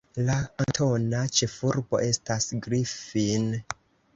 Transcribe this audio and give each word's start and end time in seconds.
La 0.27 0.35
kantona 0.61 1.19
ĉefurbo 1.39 2.01
estas 2.09 2.49
Griffin. 2.67 3.47